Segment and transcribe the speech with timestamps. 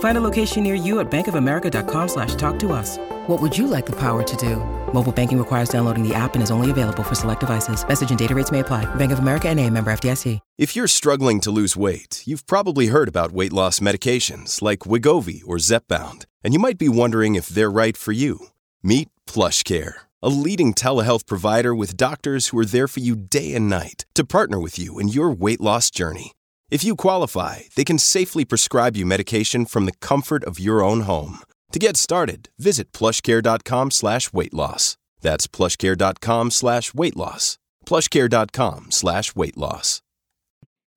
[0.00, 2.98] Find a location near you at bankofamerica.com slash talk to us.
[3.26, 4.56] What would you like the power to do?
[4.92, 7.86] Mobile banking requires downloading the app and is only available for select devices.
[7.86, 8.84] Message and data rates may apply.
[8.94, 10.38] Bank of America and a member FDIC.
[10.56, 15.42] If you're struggling to lose weight, you've probably heard about weight loss medications like Wegovy
[15.44, 18.46] or Zepbound, and you might be wondering if they're right for you.
[18.84, 23.68] Meet PlushCare, a leading telehealth provider with doctors who are there for you day and
[23.68, 26.32] night to partner with you in your weight loss journey.
[26.70, 31.02] If you qualify, they can safely prescribe you medication from the comfort of your own
[31.02, 31.40] home.
[31.72, 34.96] To get started, visit plushcare.com slash weight loss.
[35.20, 37.58] That's plushcare.com slash weight loss.
[37.84, 40.00] Plushcare.com slash weight loss.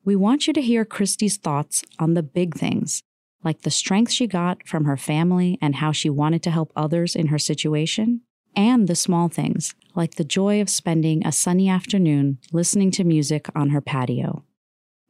[0.06, 3.04] We want you to hear Christy's thoughts on the big things,
[3.44, 7.14] like the strength she got from her family and how she wanted to help others
[7.14, 8.22] in her situation,
[8.56, 13.50] and the small things, like the joy of spending a sunny afternoon listening to music
[13.54, 14.46] on her patio.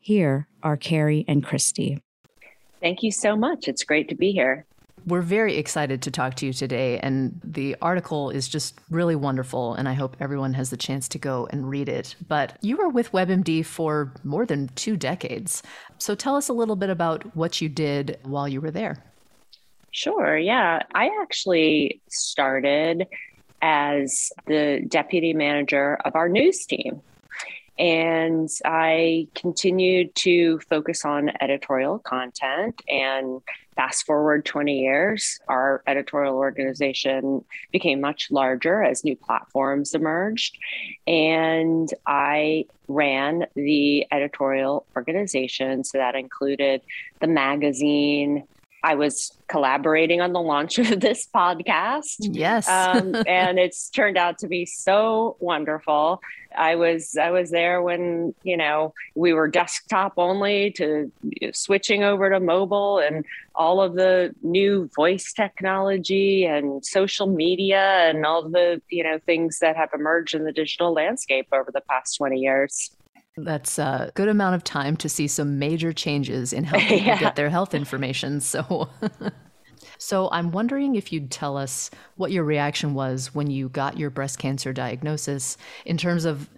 [0.08, 2.02] Here are Carrie and Christy.
[2.80, 3.68] Thank you so much.
[3.68, 4.66] It's great to be here.
[5.06, 9.74] We're very excited to talk to you today, and the article is just really wonderful,
[9.74, 12.16] and I hope everyone has the chance to go and read it.
[12.26, 15.62] But you were with WebMD for more than two decades.
[15.98, 19.04] So tell us a little bit about what you did while you were there.
[19.92, 20.84] Sure, yeah.
[20.96, 23.08] I actually started
[23.62, 27.02] as the deputy manager of our news team.
[27.80, 32.82] And I continued to focus on editorial content.
[32.90, 33.42] And
[33.76, 40.58] fast forward 20 years, our editorial organization became much larger as new platforms emerged.
[41.06, 45.84] And I ran the editorial organization.
[45.84, 46.82] So that included
[47.20, 48.48] the magazine,
[48.88, 52.20] I was collaborating on the launch of this podcast.
[52.20, 52.70] Yes.
[52.70, 56.22] um, and it's turned out to be so wonderful.
[56.58, 61.12] I was I was there when, you know, we were desktop only to
[61.52, 63.26] switching over to mobile and
[63.56, 69.60] all of the new voice technology and social media and all the, you know, things
[69.60, 72.92] that have emerged in the digital landscape over the past 20 years.
[73.38, 77.20] That's a good amount of time to see some major changes in how people yeah.
[77.20, 78.42] get their health information.
[78.42, 78.90] So,
[80.00, 84.10] so I'm wondering if you'd tell us what your reaction was when you got your
[84.10, 85.56] breast cancer diagnosis
[85.86, 86.50] in terms of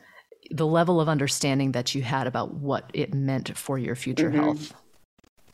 [0.52, 4.40] the level of understanding that you had about what it meant for your future mm-hmm.
[4.40, 4.74] health.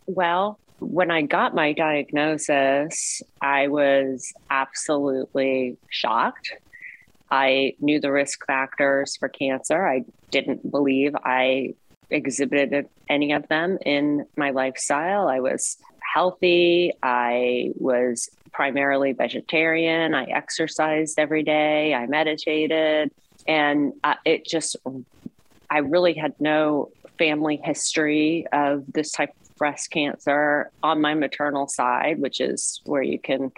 [0.06, 6.54] Well, when I got my diagnosis, I was absolutely shocked
[7.32, 9.88] I knew the risk factors for cancer.
[9.88, 11.74] I didn't believe I
[12.10, 15.28] exhibited any of them in my lifestyle.
[15.28, 15.78] I was
[16.14, 16.94] healthy.
[17.02, 20.14] I was primarily vegetarian.
[20.14, 21.94] I exercised every day.
[21.94, 23.12] I meditated.
[23.48, 24.78] And uh, it just,
[25.70, 31.68] I really had no family history of this type of breast cancer on my maternal
[31.68, 33.52] side, which is where you can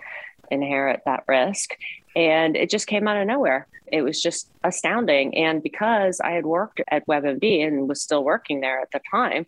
[0.50, 1.76] inherit that risk
[2.18, 3.68] and it just came out of nowhere.
[3.86, 5.38] It was just astounding.
[5.38, 9.46] And because I had worked at WebMD and was still working there at the time,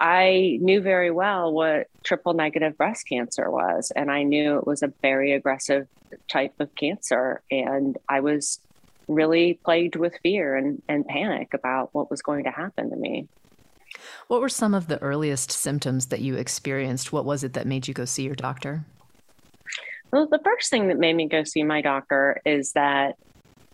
[0.00, 3.90] I knew very well what triple negative breast cancer was.
[3.96, 5.88] And I knew it was a very aggressive
[6.28, 7.42] type of cancer.
[7.50, 8.60] And I was
[9.08, 13.26] really plagued with fear and, and panic about what was going to happen to me.
[14.28, 17.12] What were some of the earliest symptoms that you experienced?
[17.12, 18.84] What was it that made you go see your doctor?
[20.14, 23.16] Well, the first thing that made me go see my doctor is that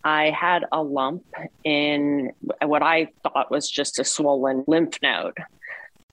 [0.02, 1.22] I had a lump
[1.64, 2.32] in
[2.62, 5.36] what I thought was just a swollen lymph node.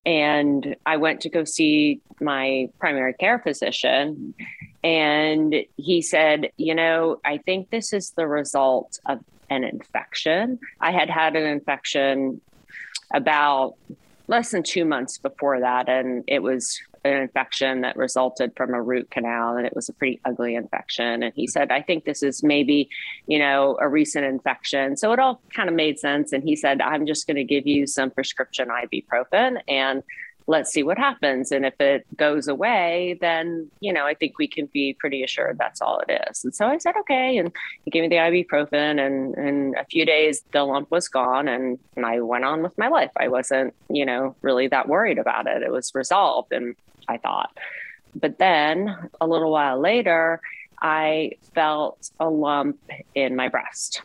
[0.05, 4.33] And I went to go see my primary care physician,
[4.83, 10.59] and he said, You know, I think this is the result of an infection.
[10.81, 12.41] I had had an infection
[13.13, 13.75] about
[14.27, 15.87] less than two months before that.
[15.87, 19.93] And it was an infection that resulted from a root canal and it was a
[19.93, 21.23] pretty ugly infection.
[21.23, 21.51] And he mm-hmm.
[21.51, 22.89] said i think this is maybe
[23.27, 24.97] you know a recent infection.
[24.97, 26.33] So it all kind of made sense.
[26.33, 29.61] And he said i'm just going to give you some prescription ibuprofen.
[29.67, 30.03] And
[30.47, 31.51] let's see what happens.
[31.51, 35.57] And if it goes away, then, you know, I think we can be pretty assured
[35.57, 36.43] that's all it is.
[36.45, 37.37] And so I said, okay.
[37.37, 37.51] And
[37.83, 41.77] he gave me the ibuprofen and in a few days the lump was gone and,
[41.97, 43.11] and I went on with my life.
[43.17, 45.63] I wasn't, you know, really that worried about it.
[45.63, 46.75] It was resolved and
[47.09, 47.55] I thought.
[48.15, 50.39] But then a little while later,
[50.81, 52.79] I felt a lump
[53.13, 54.01] in my breast.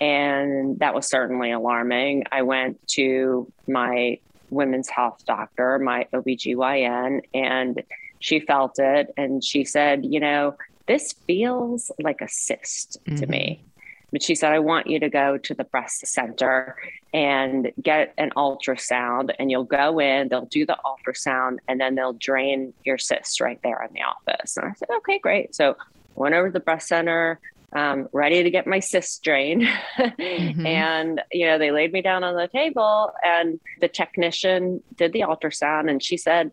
[0.00, 2.24] And that was certainly alarming.
[2.30, 4.18] I went to my
[4.50, 7.82] women's health doctor, my OBGYN, and
[8.20, 10.56] she felt it and she said, you know,
[10.86, 13.16] this feels like a cyst mm-hmm.
[13.16, 13.64] to me.
[14.10, 16.76] But she said, I want you to go to the breast center
[17.12, 19.34] and get an ultrasound.
[19.38, 23.60] And you'll go in, they'll do the ultrasound, and then they'll drain your cyst right
[23.62, 24.56] there in the office.
[24.56, 25.54] And I said, okay, great.
[25.54, 25.76] So
[26.14, 27.38] went over to the breast center,
[27.72, 29.62] um, ready to get my cyst drained.
[29.98, 30.66] mm-hmm.
[30.66, 35.20] And, you know, they laid me down on the table and the technician did the
[35.20, 36.50] ultrasound and she said,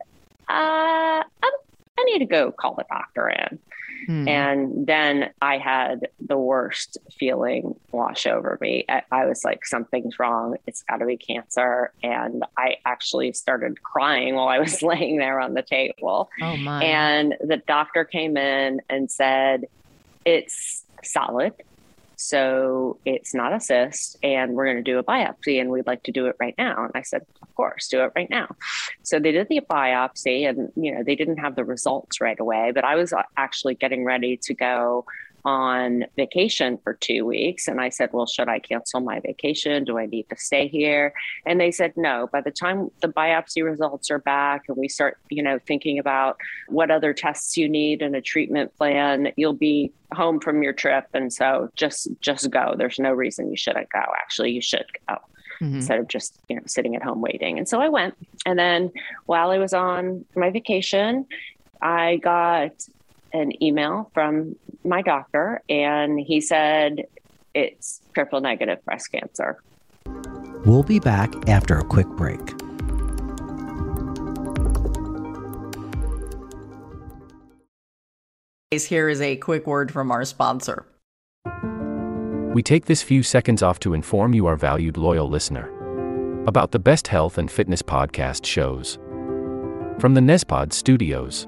[0.50, 1.24] uh,
[1.98, 3.60] I need to go call the doctor in.
[4.08, 4.30] Mm.
[4.30, 8.86] And then I had the worst feeling wash over me.
[8.88, 10.58] I, I was like, something's wrong.
[10.68, 11.92] It's got to be cancer.
[12.04, 16.30] And I actually started crying while I was laying there on the table.
[16.42, 16.84] Oh, my.
[16.84, 19.66] And the doctor came in and said,
[20.24, 21.54] It's solid.
[22.18, 26.04] So it's not a cyst, and we're going to do a biopsy, and we'd like
[26.04, 26.86] to do it right now.
[26.86, 28.56] And I said, Of course, do it right now.
[29.04, 32.72] So they did the biopsy, and you know they didn't have the results right away,
[32.74, 35.06] but I was uh, actually getting ready to go
[35.46, 37.68] on vacation for two weeks.
[37.68, 39.84] And I said, Well, should I cancel my vacation?
[39.84, 41.14] Do I need to stay here?
[41.46, 42.28] And they said, No.
[42.32, 46.38] By the time the biopsy results are back and we start, you know, thinking about
[46.68, 51.06] what other tests you need and a treatment plan, you'll be home from your trip.
[51.14, 52.74] And so just just go.
[52.76, 54.04] There's no reason you shouldn't go.
[54.18, 55.18] Actually, you should go.
[55.62, 55.76] Mm-hmm.
[55.78, 57.58] instead of just you know sitting at home waiting.
[57.58, 58.14] And so I went.
[58.46, 58.92] And then
[59.26, 61.26] while I was on my vacation,
[61.82, 62.74] I got
[63.42, 67.04] an email from my doctor, and he said
[67.54, 69.58] it's triple negative breast cancer.
[70.66, 72.42] We'll be back after a quick break.
[78.72, 80.86] Here is a quick word from our sponsor.
[82.54, 85.70] We take this few seconds off to inform you, our valued loyal listener,
[86.46, 88.98] about the best health and fitness podcast shows.
[90.00, 91.48] From the Nezpod studios.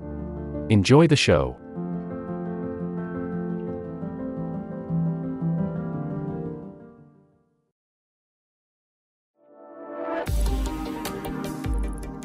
[0.71, 1.57] Enjoy the show.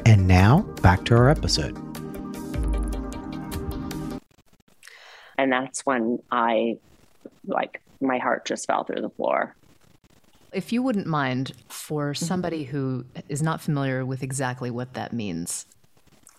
[0.05, 1.77] And now, back to our episode.
[5.37, 6.77] And that's when I,
[7.45, 9.57] like, my heart just fell through the floor.
[10.53, 15.65] If you wouldn't mind, for somebody who is not familiar with exactly what that means,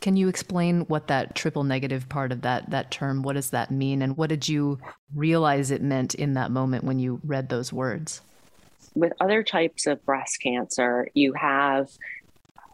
[0.09, 3.71] can you explain what that triple negative part of that that term what does that
[3.71, 4.79] mean and what did you
[5.15, 8.23] realize it meant in that moment when you read those words?
[8.95, 11.91] With other types of breast cancer, you have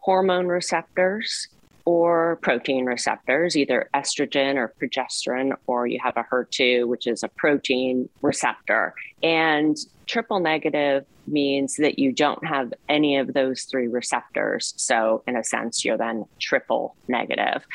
[0.03, 1.49] hormone receptors
[1.85, 7.29] or protein receptors, either estrogen or progesterone, or you have a HER2, which is a
[7.29, 8.95] protein receptor.
[9.23, 9.77] And
[10.07, 14.75] triple negative means that you don't have any of those three receptors.
[14.77, 17.67] So, in a sense, you're then triple negative.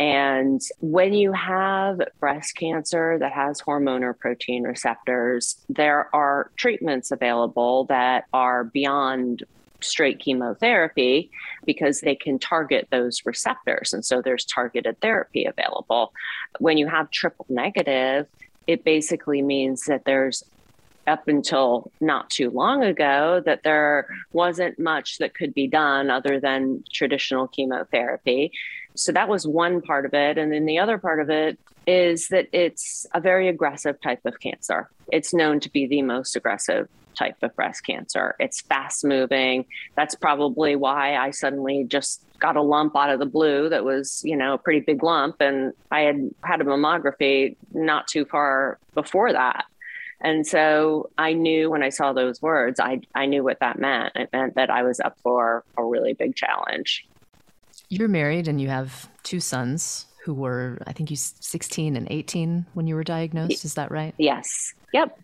[0.00, 7.10] And when you have breast cancer that has hormone or protein receptors, there are treatments
[7.10, 9.44] available that are beyond
[9.80, 11.30] straight chemotherapy
[11.64, 13.92] because they can target those receptors.
[13.92, 16.12] And so there's targeted therapy available.
[16.58, 18.26] When you have triple negative,
[18.66, 20.42] it basically means that there's
[21.06, 26.40] up until not too long ago that there wasn't much that could be done other
[26.40, 28.50] than traditional chemotherapy.
[28.94, 30.36] So that was one part of it.
[30.36, 34.40] And then the other part of it is that it's a very aggressive type of
[34.40, 34.90] cancer.
[35.12, 38.36] It's known to be the most aggressive type of breast cancer.
[38.38, 39.66] It's fast moving.
[39.96, 44.22] That's probably why I suddenly just got a lump out of the blue that was,
[44.24, 45.40] you know, a pretty big lump.
[45.40, 49.64] And I had had a mammography not too far before that.
[50.20, 54.12] And so I knew when I saw those words, I, I knew what that meant.
[54.14, 57.06] It meant that I was up for a really big challenge.
[57.88, 62.66] You're married and you have two sons who were, I think you 16 and 18
[62.74, 63.64] when you were diagnosed.
[63.64, 64.14] Is that right?
[64.18, 64.74] Yes.
[64.92, 65.18] Yep.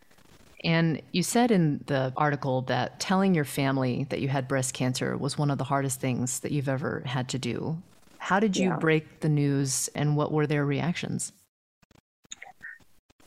[0.64, 5.16] And you said in the article that telling your family that you had breast cancer
[5.16, 7.82] was one of the hardest things that you've ever had to do.
[8.18, 8.76] How did you yeah.
[8.76, 11.32] break the news and what were their reactions?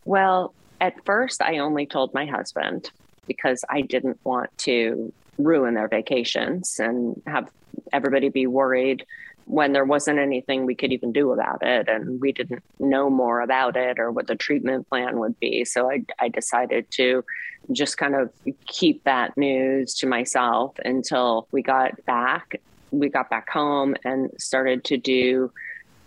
[0.05, 2.91] Well, at first, I only told my husband
[3.27, 7.49] because I didn't want to ruin their vacations and have
[7.91, 9.05] everybody be worried
[9.45, 13.41] when there wasn't anything we could even do about it and we didn't know more
[13.41, 17.23] about it or what the treatment plan would be so i, I decided to
[17.71, 18.31] just kind of
[18.67, 22.59] keep that news to myself until we got back
[22.91, 25.51] we got back home and started to do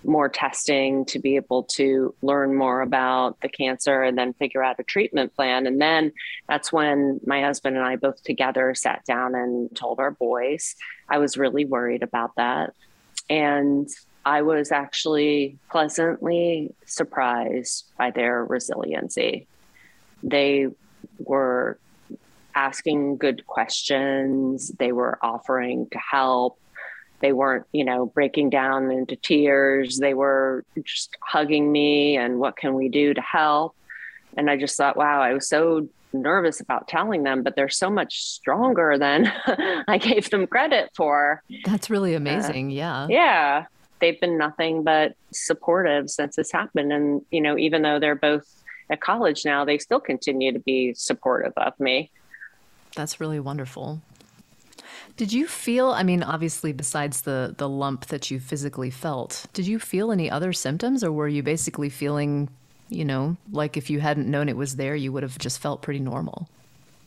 [0.05, 4.79] more testing to be able to learn more about the cancer and then figure out
[4.79, 5.67] a treatment plan.
[5.67, 6.13] And then
[6.49, 10.77] that's when my husband and I both together sat down and told our boys.
[11.09, 12.75] I was really worried about that.
[13.31, 13.89] And
[14.25, 19.47] I was actually pleasantly surprised by their resiliency.
[20.23, 20.69] They
[21.19, 21.79] were
[22.55, 26.59] asking good questions, they were offering to help.
[27.21, 29.99] They weren't, you know, breaking down into tears.
[29.99, 33.75] They were just hugging me and what can we do to help?
[34.37, 37.91] And I just thought, wow, I was so nervous about telling them, but they're so
[37.91, 39.33] much stronger than
[39.89, 41.43] I gave them credit for.
[41.65, 42.69] That's really uh, amazing.
[42.69, 43.07] Uh, yeah.
[43.09, 43.65] Yeah.
[44.01, 46.93] They've been nothing but supportive since this happened.
[46.93, 48.47] And, you know, even though they're both
[48.91, 52.11] at college now, they still continue to be supportive of me.
[52.95, 54.01] That's really wonderful.
[55.17, 59.67] Did you feel, I mean, obviously, besides the, the lump that you physically felt, did
[59.67, 62.49] you feel any other symptoms or were you basically feeling
[62.89, 65.83] you know, like if you hadn't known it was there, you would have just felt
[65.83, 66.49] pretty normal.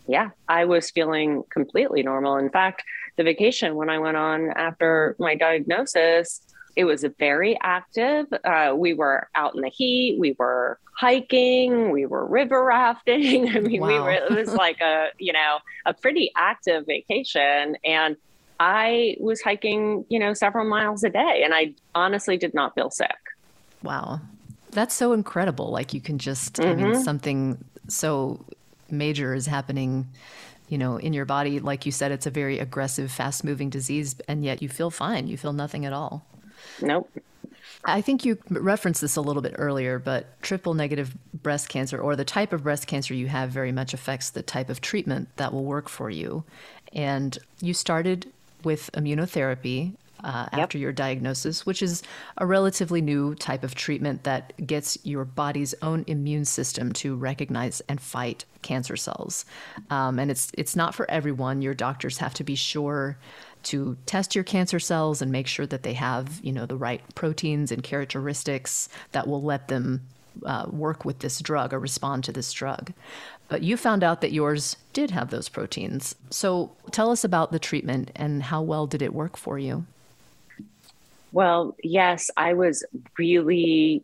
[0.08, 2.38] Yeah, I was feeling completely normal.
[2.38, 2.84] In fact,
[3.18, 6.42] the vacation when I went on after my diagnosis,
[6.76, 8.28] it was very active.
[8.44, 10.18] Uh, we were out in the heat.
[10.20, 11.92] We were hiking.
[11.92, 13.50] We were river rafting.
[13.50, 13.88] I mean, wow.
[13.88, 14.12] we were.
[14.12, 18.16] It was like a you know a pretty active vacation, and
[18.60, 22.90] I was hiking you know several miles a day, and I honestly did not feel
[22.90, 23.18] sick.
[23.84, 24.22] Wow,
[24.72, 25.72] that's so incredible.
[25.72, 26.70] Like you can just, mm-hmm.
[26.70, 27.04] I mean, mm-hmm.
[27.04, 28.44] something so
[28.90, 30.08] major is happening,
[30.70, 31.60] you know, in your body.
[31.60, 35.28] Like you said, it's a very aggressive, fast moving disease, and yet you feel fine.
[35.28, 36.26] You feel nothing at all.
[36.82, 37.10] Nope.
[37.84, 42.16] I think you referenced this a little bit earlier, but triple negative breast cancer or
[42.16, 45.52] the type of breast cancer you have very much affects the type of treatment that
[45.52, 46.44] will work for you.
[46.94, 48.32] And you started
[48.64, 50.62] with immunotherapy uh, yep.
[50.62, 52.04] after your diagnosis, which is
[52.38, 57.82] a relatively new type of treatment that gets your body's own immune system to recognize
[57.90, 59.46] and fight cancer cells.
[59.90, 61.62] Um, and it's it's not for everyone.
[61.62, 63.18] Your doctors have to be sure
[63.64, 67.02] to test your cancer cells and make sure that they have you know the right
[67.16, 70.02] proteins and characteristics that will let them
[70.46, 72.94] uh, work with this drug or respond to this drug.
[73.48, 76.16] But you found out that yours did have those proteins.
[76.30, 79.86] So tell us about the treatment and how well did it work for you?
[81.32, 82.86] Well, yes, I was
[83.18, 84.04] really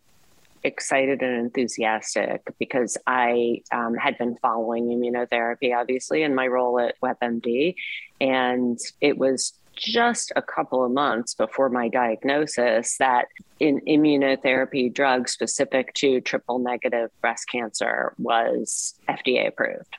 [0.64, 7.00] excited and enthusiastic because I um, had been following immunotherapy, obviously, in my role at
[7.02, 7.76] WebMD.
[8.22, 13.28] And it was just a couple of months before my diagnosis that
[13.62, 19.96] an immunotherapy drug specific to triple negative breast cancer was FDA approved.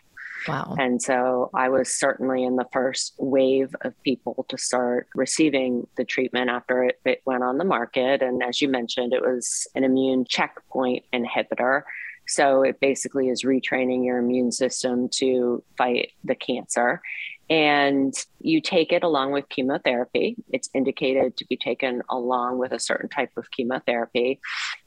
[0.47, 0.77] Wow.
[0.79, 6.05] And so I was certainly in the first wave of people to start receiving the
[6.05, 8.23] treatment after it, it went on the market.
[8.23, 11.83] And as you mentioned, it was an immune checkpoint inhibitor.
[12.27, 17.01] So it basically is retraining your immune system to fight the cancer.
[17.51, 20.37] And you take it along with chemotherapy.
[20.51, 24.41] It's indicated to be taken along with a certain type of chemotherapy.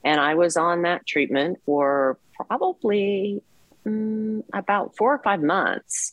[0.04, 3.42] And I was on that treatment for probably
[3.86, 6.12] mm, about four or five months.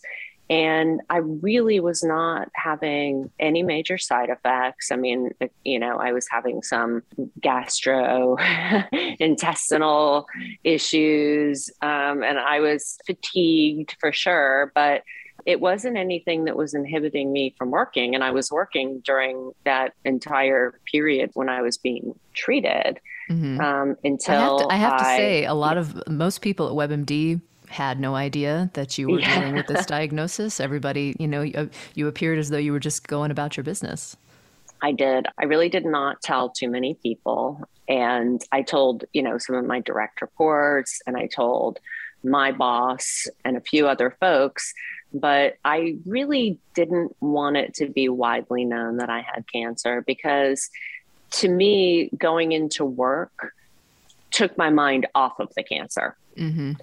[0.52, 4.92] And I really was not having any major side effects.
[4.92, 5.30] I mean,
[5.64, 7.04] you know, I was having some
[7.40, 10.26] gastrointestinal
[10.64, 15.04] issues, um, and I was fatigued for sure, but
[15.46, 18.16] it wasn't anything that was inhibiting me from working.
[18.16, 23.00] And I was working during that entire period when I was being treated.
[23.30, 23.62] Mm-hmm.
[23.62, 26.68] Um, until I have, to, I have I, to say, a lot of most people
[26.68, 29.40] at WebMD had no idea that you were yeah.
[29.40, 30.60] dealing with this diagnosis.
[30.60, 34.18] Everybody, you know, you, you appeared as though you were just going about your business.
[34.82, 35.28] I did.
[35.38, 37.62] I really did not tell too many people.
[37.88, 41.80] And I told, you know, some of my direct reports and I told
[42.24, 44.74] my boss and a few other folks,
[45.14, 50.70] but I really didn't want it to be widely known that I had cancer because
[51.32, 53.54] to me, going into work
[54.32, 56.16] took my mind off of the cancer.
[56.38, 56.74] Mm-hmm.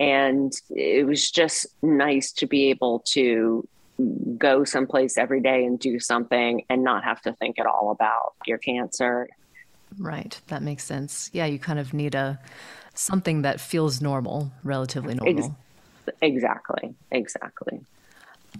[0.00, 3.66] And it was just nice to be able to
[4.36, 8.34] go someplace every day and do something and not have to think at all about
[8.46, 9.28] your cancer.
[9.98, 10.40] Right.
[10.48, 11.30] That makes sense.
[11.32, 12.40] Yeah, you kind of need a
[12.94, 15.56] something that feels normal, relatively normal.
[16.20, 16.94] Exactly.
[17.10, 17.80] Exactly.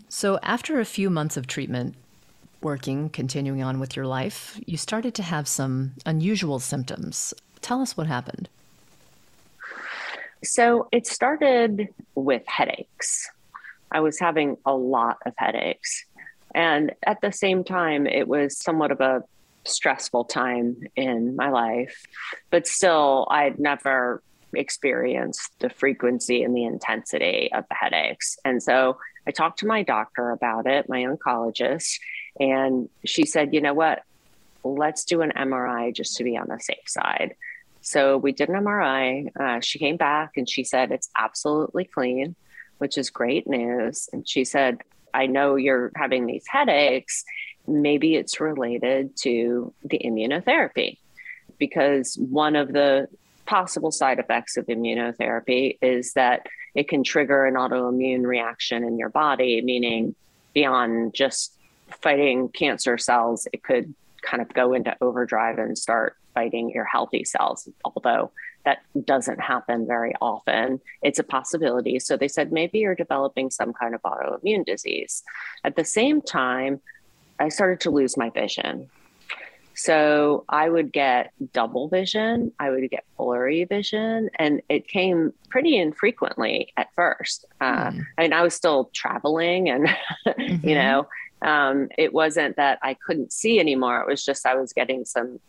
[0.09, 1.95] So after a few months of treatment,
[2.61, 7.35] working, continuing on with your life, you started to have some unusual symptoms.
[7.61, 8.49] Tell us what happened.
[10.45, 13.31] So it started with headaches.
[13.91, 16.05] I was having a lot of headaches.
[16.55, 19.25] And at the same time, it was somewhat of a
[19.65, 22.05] stressful time in my life.
[22.51, 24.23] But still, I'd never
[24.55, 28.39] experienced the frequency and the intensity of the headaches.
[28.45, 31.99] And so I talked to my doctor about it, my oncologist,
[32.39, 34.03] and she said, you know what?
[34.63, 37.35] Let's do an MRI just to be on the safe side.
[37.85, 39.29] So we did an MRI.
[39.39, 42.35] Uh, she came back and she said it's absolutely clean,
[42.79, 44.09] which is great news.
[44.11, 44.79] And she said,
[45.13, 47.25] I know you're having these headaches.
[47.69, 50.97] Maybe it's related to the immunotherapy
[51.59, 53.07] because one of the
[53.45, 59.11] possible side effects of immunotherapy is that it can trigger an autoimmune reaction in your
[59.11, 60.15] body, meaning
[60.55, 61.55] beyond just
[62.01, 67.25] fighting cancer cells, it could kind of go into overdrive and start fighting your healthy
[67.25, 68.31] cells, although
[68.65, 70.81] that doesn't happen very often.
[71.03, 71.99] It's a possibility.
[71.99, 75.23] So they said maybe you're developing some kind of autoimmune disease.
[75.65, 76.81] At the same time,
[77.39, 78.91] I started to lose my vision.
[79.75, 85.77] So I would get double vision, I would get blurry vision, and it came pretty
[85.77, 87.45] infrequently at first.
[87.61, 88.07] Uh, mm.
[88.17, 89.89] I mean, I was still traveling, and
[90.27, 90.67] mm-hmm.
[90.67, 91.09] you know,
[91.43, 94.01] um, it wasn't that I couldn't see anymore.
[94.01, 95.41] It was just I was getting some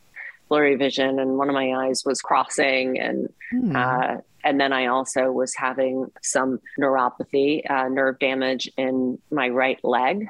[0.49, 3.75] blurry vision and one of my eyes was crossing and mm.
[3.75, 9.83] uh, and then I also was having some neuropathy, uh, nerve damage in my right
[9.83, 10.27] leg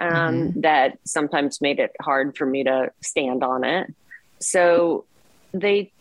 [0.00, 0.60] um, mm-hmm.
[0.60, 3.92] that sometimes made it hard for me to stand on it.
[4.38, 5.04] So
[5.52, 5.92] they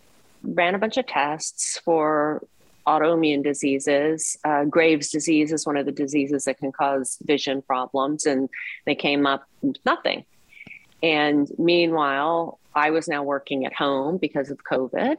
[0.44, 2.46] ran a bunch of tests for
[2.86, 4.38] autoimmune diseases.
[4.46, 8.48] Uh, Graves' disease is one of the diseases that can cause vision problems, and
[8.86, 10.24] they came up with nothing.
[11.02, 15.18] And meanwhile, I was now working at home because of COVID.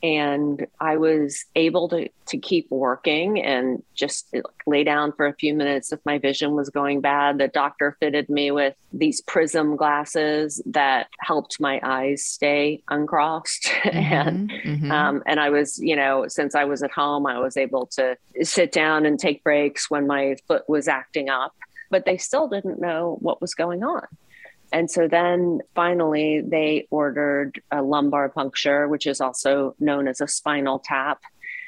[0.00, 4.32] And I was able to, to keep working and just
[4.64, 7.38] lay down for a few minutes if my vision was going bad.
[7.38, 13.70] The doctor fitted me with these prism glasses that helped my eyes stay uncrossed.
[13.88, 14.90] Mm-hmm, and mm-hmm.
[14.90, 18.16] Um, and I was, you know, since I was at home, I was able to
[18.42, 21.54] sit down and take breaks when my foot was acting up.
[21.90, 24.06] But they still didn't know what was going on.
[24.72, 30.28] And so then finally, they ordered a lumbar puncture, which is also known as a
[30.28, 31.22] spinal tap.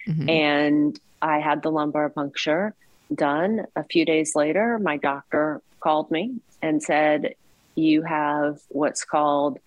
[0.07, 0.29] Mm-hmm.
[0.29, 2.75] And I had the lumbar puncture
[3.15, 3.67] done.
[3.77, 7.35] A few days later, my doctor called me and said,
[7.75, 9.59] You have what's called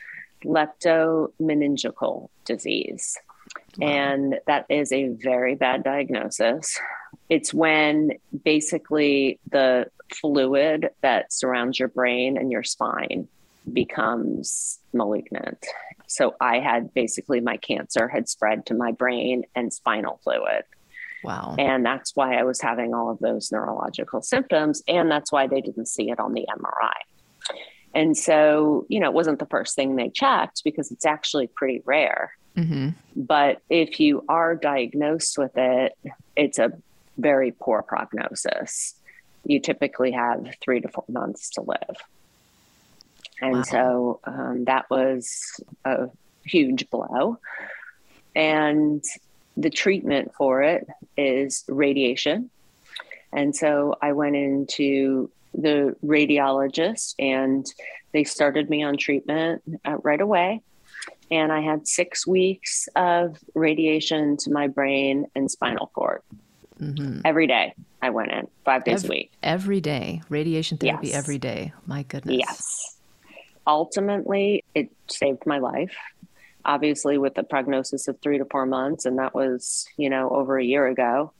[0.43, 3.17] leptomeningeal disease.
[3.77, 3.87] Wow.
[3.87, 6.79] And that is a very bad diagnosis.
[7.29, 8.11] It's when
[8.43, 13.27] basically the fluid that surrounds your brain and your spine
[13.71, 15.65] becomes malignant.
[16.07, 20.63] So I had basically my cancer had spread to my brain and spinal fluid.
[21.23, 21.55] Wow.
[21.57, 24.83] And that's why I was having all of those neurological symptoms.
[24.87, 27.57] And that's why they didn't see it on the MRI.
[27.95, 31.81] And so, you know, it wasn't the first thing they checked because it's actually pretty
[31.85, 32.33] rare.
[32.57, 32.89] Mm-hmm.
[33.15, 35.97] But if you are diagnosed with it,
[36.35, 36.73] it's a
[37.17, 38.95] very poor prognosis.
[39.45, 41.97] You typically have three to four months to live.
[43.41, 43.63] And wow.
[43.63, 46.09] so um, that was a
[46.45, 47.39] huge blow.
[48.35, 49.03] And
[49.57, 52.49] the treatment for it is radiation.
[53.31, 57.65] And so I went into the radiologist and
[58.11, 60.61] they started me on treatment uh, right away.
[61.31, 66.21] And I had six weeks of radiation to my brain and spinal cord.
[66.83, 67.21] Mm-hmm.
[67.25, 69.31] Every day I went in, five days every, a week.
[69.41, 70.21] Every day.
[70.29, 71.15] Radiation therapy yes.
[71.15, 71.73] every day.
[71.85, 72.37] My goodness.
[72.37, 72.97] Yes.
[73.65, 75.95] Ultimately, it saved my life.
[76.65, 80.57] Obviously, with the prognosis of three to four months, and that was, you know, over
[80.57, 81.31] a year ago.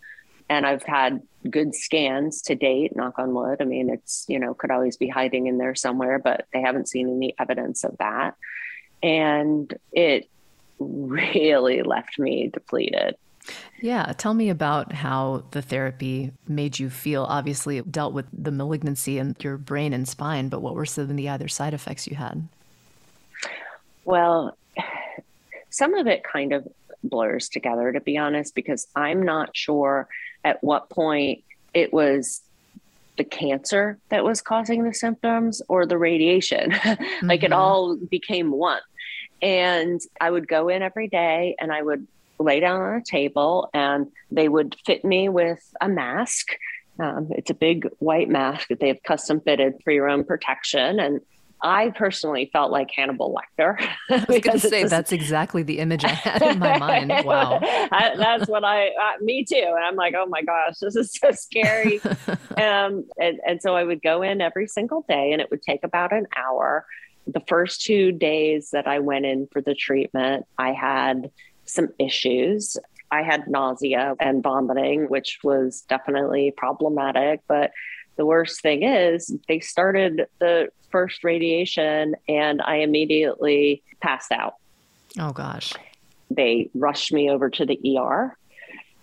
[0.49, 3.62] And I've had good scans to date, knock on wood.
[3.62, 6.89] I mean, it's, you know, could always be hiding in there somewhere, but they haven't
[6.89, 8.36] seen any evidence of that.
[9.01, 10.29] And it
[10.79, 13.15] really left me depleted.
[13.82, 17.23] Yeah, tell me about how the therapy made you feel.
[17.23, 21.10] Obviously, it dealt with the malignancy in your brain and spine, but what were some
[21.10, 22.47] of the other side effects you had?
[24.06, 24.58] Well,
[25.69, 26.67] some of it kind of
[27.03, 30.08] blurs together, to be honest, because I'm not sure
[30.43, 32.41] at what point it was
[33.17, 36.71] the cancer that was causing the symptoms or the radiation.
[36.71, 37.27] Mm-hmm.
[37.27, 37.60] like it mm-hmm.
[37.60, 38.82] all became one.
[39.41, 42.08] And I would go in every day and I would
[42.39, 46.50] lay down on a table and they would fit me with a mask.
[47.00, 51.00] Um, it's a big white mask that they have custom fitted for your own protection.
[51.00, 51.22] And
[51.63, 53.80] I personally felt like Hannibal Lecter.
[54.10, 57.13] I was going to say that's exactly the image I had in my mind.
[57.26, 58.89] Wow, I, that's what I.
[58.89, 59.56] Uh, me too.
[59.56, 62.02] And I'm like, oh my gosh, this is so scary.
[62.58, 65.86] um, and, and so I would go in every single day, and it would take
[65.86, 66.86] about an hour.
[67.26, 71.32] The first two days that I went in for the treatment, I had
[71.65, 72.78] some issues.
[73.12, 77.41] I had nausea and vomiting, which was definitely problematic.
[77.47, 77.71] But
[78.15, 84.56] the worst thing is, they started the first radiation and I immediately passed out.
[85.19, 85.73] Oh, gosh.
[86.30, 88.36] They rushed me over to the ER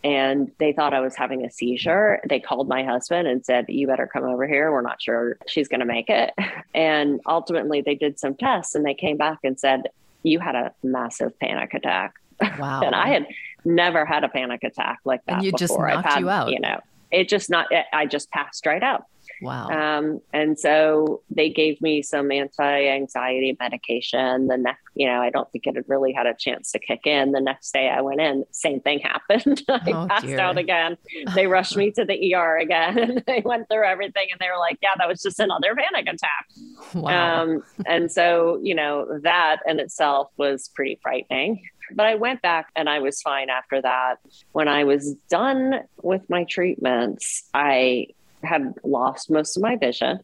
[0.02, 2.20] and they thought I was having a seizure.
[2.28, 4.72] They called my husband and said, You better come over here.
[4.72, 6.32] We're not sure she's going to make it.
[6.72, 9.88] And ultimately, they did some tests and they came back and said,
[10.22, 12.14] You had a massive panic attack.
[12.58, 12.82] Wow.
[12.82, 13.26] and I had
[13.64, 15.36] never had a panic attack like that.
[15.36, 15.88] And you before.
[15.88, 16.50] just knocked had, you out.
[16.50, 19.04] You know, it just not, I just passed right out.
[19.42, 19.68] Wow.
[19.68, 24.48] Um, and so they gave me some anti-anxiety medication.
[24.48, 27.06] The next, you know, I don't think it had really had a chance to kick
[27.06, 27.32] in.
[27.32, 29.62] The next day I went in, same thing happened.
[29.68, 30.40] I oh, passed dear.
[30.40, 30.96] out again.
[31.34, 32.98] They rushed me to the ER again.
[32.98, 36.08] And they went through everything and they were like, yeah, that was just another panic
[36.08, 36.94] attack.
[36.94, 37.42] Wow.
[37.42, 41.62] Um, and so, you know, that in itself was pretty frightening.
[41.92, 44.16] But I went back and I was fine after that.
[44.52, 48.08] When I was done with my treatments, I
[48.42, 50.20] had lost most of my vision.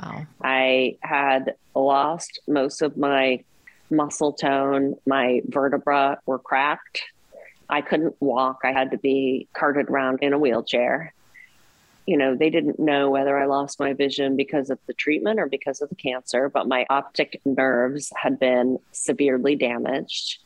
[0.00, 0.26] Wow.
[0.42, 3.42] I had lost most of my
[3.90, 4.96] muscle tone.
[5.06, 7.02] My vertebra were cracked.
[7.68, 8.60] I couldn't walk.
[8.64, 11.12] I had to be carted around in a wheelchair.
[12.06, 15.46] You know, they didn't know whether I lost my vision because of the treatment or
[15.46, 20.38] because of the cancer, but my optic nerves had been severely damaged.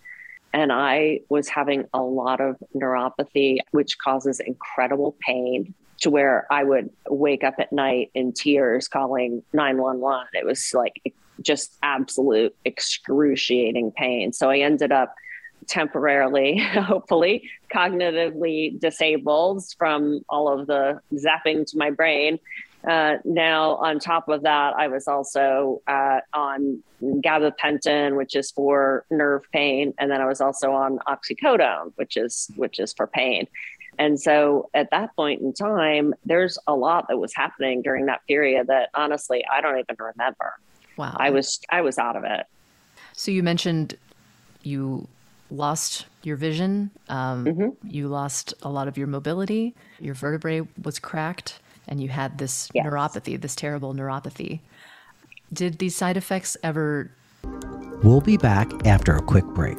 [0.52, 6.64] And I was having a lot of neuropathy, which causes incredible pain to where I
[6.64, 10.26] would wake up at night in tears calling 911.
[10.34, 14.32] It was like just absolute excruciating pain.
[14.32, 15.14] So I ended up
[15.68, 22.38] temporarily, hopefully, cognitively disabled from all of the zapping to my brain.
[22.86, 29.04] Uh, now, on top of that, I was also uh, on gabapentin, which is for
[29.08, 33.46] nerve pain, and then I was also on oxycodone, which is which is for pain.
[33.98, 38.20] And so at that point in time, there's a lot that was happening during that
[38.26, 40.54] period that honestly I don't even remember.
[40.96, 41.16] Wow.
[41.18, 42.46] I was I was out of it.
[43.12, 43.96] So you mentioned
[44.62, 45.06] you
[45.50, 46.90] lost your vision.
[47.08, 47.88] Um, mm-hmm.
[47.88, 49.74] You lost a lot of your mobility.
[50.00, 52.86] Your vertebrae was cracked, and you had this yes.
[52.86, 54.60] neuropathy, this terrible neuropathy.
[55.52, 57.10] Did these side effects ever?
[58.02, 59.78] We'll be back after a quick break.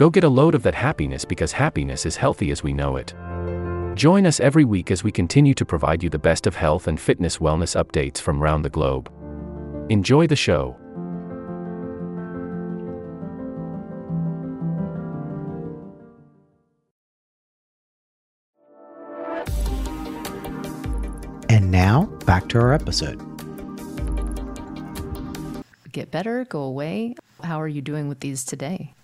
[0.00, 3.12] Go get a load of that happiness because happiness is healthy as we know it.
[3.94, 6.98] Join us every week as we continue to provide you the best of health and
[6.98, 9.12] fitness wellness updates from around the globe.
[9.90, 10.74] Enjoy the show.
[21.50, 23.20] And now, back to our episode.
[25.92, 27.16] Get better, go away.
[27.44, 28.94] How are you doing with these today?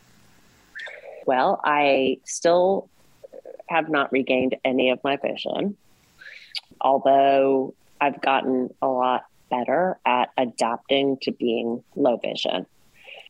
[1.26, 2.88] Well, I still
[3.68, 5.76] have not regained any of my vision,
[6.80, 12.66] although I've gotten a lot better at adapting to being low vision.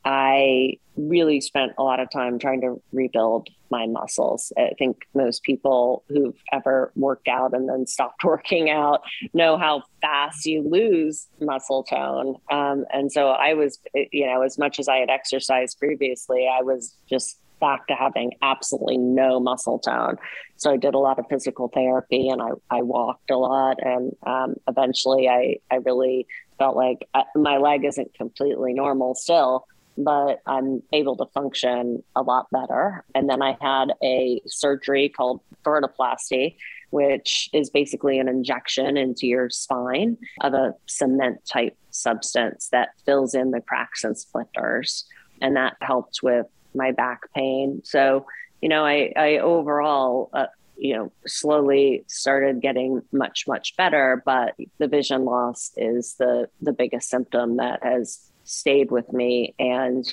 [0.05, 4.53] I really spent a lot of time trying to rebuild my muscles.
[4.57, 9.03] I think most people who've ever worked out and then stopped working out
[9.35, 12.37] know how fast you lose muscle tone.
[12.51, 16.63] Um, and so I was, you know, as much as I had exercised previously, I
[16.63, 20.17] was just back to having absolutely no muscle tone.
[20.57, 23.79] So I did a lot of physical therapy and I, I walked a lot.
[23.81, 26.27] And um, eventually I, I really
[26.59, 29.67] felt like I, uh, my leg isn't completely normal still,
[29.99, 33.05] but I'm able to function a lot better.
[33.15, 36.57] And then I had a surgery called vertebroplasty,
[36.91, 43.35] which is basically an injection into your spine of a cement type substance that fills
[43.35, 45.05] in the cracks and splinters.
[45.41, 47.81] And that helped with my back pain.
[47.85, 48.27] So,
[48.61, 54.55] you know, I, I overall, uh, you know, slowly started getting much, much better, but
[54.79, 59.55] the vision loss is the, the biggest symptom that has stayed with me.
[59.59, 60.05] And,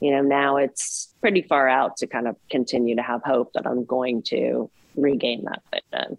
[0.00, 3.66] you know, now it's pretty far out to kind of continue to have hope that
[3.66, 6.18] I'm going to regain that vision.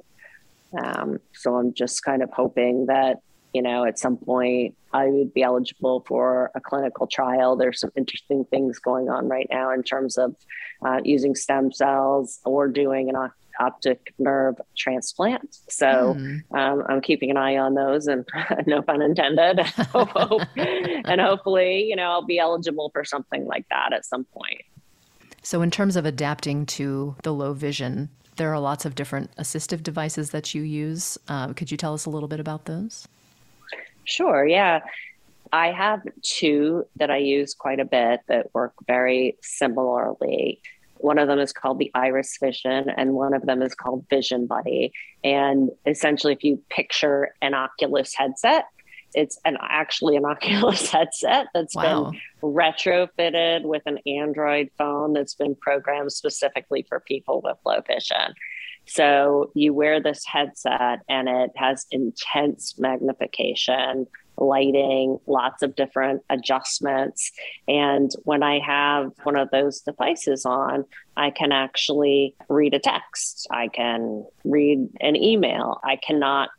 [0.82, 3.20] Um, so I'm just kind of hoping that
[3.54, 7.56] you know, at some point I would be eligible for a clinical trial.
[7.56, 10.36] There's some interesting things going on right now in terms of
[10.86, 13.16] uh, using stem cells or doing an
[13.60, 15.58] optic nerve transplant.
[15.70, 16.42] So mm.
[16.58, 18.26] um, I'm keeping an eye on those, and
[18.68, 19.60] no pun intended.
[21.06, 24.62] and hopefully, you know, I'll be eligible for something like that at some point.
[25.44, 29.82] So, in terms of adapting to the low vision, there are lots of different assistive
[29.84, 31.18] devices that you use.
[31.28, 33.08] Uh, could you tell us a little bit about those?
[34.06, 34.46] Sure.
[34.46, 34.82] Yeah.
[35.54, 40.62] I have two that I use quite a bit that work very similarly.
[40.98, 44.46] One of them is called the Iris Vision, and one of them is called Vision
[44.46, 44.94] Buddy.
[45.24, 48.66] And essentially, if you picture an Oculus headset,
[49.14, 52.12] it's an actually an Oculus headset that's wow.
[52.12, 58.34] been retrofitted with an Android phone that's been programmed specifically for people with low vision.
[58.86, 67.32] So you wear this headset and it has intense magnification, lighting, lots of different adjustments.
[67.68, 73.48] And when I have one of those devices on, I can actually read a text,
[73.52, 75.80] I can read an email.
[75.84, 76.50] I cannot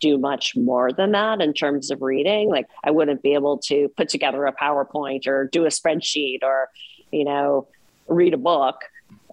[0.00, 2.48] do much more than that in terms of reading.
[2.48, 6.68] Like I wouldn't be able to put together a PowerPoint or do a spreadsheet or,
[7.12, 7.68] you know,
[8.08, 8.76] read a book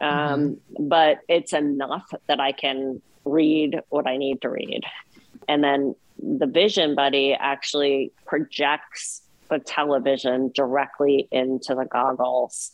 [0.02, 0.12] um,
[0.72, 0.88] mm-hmm.
[0.88, 4.82] but it's enough that I can read what I need to read.
[5.48, 12.72] And then the Vision Buddy actually projects the television directly into the goggles.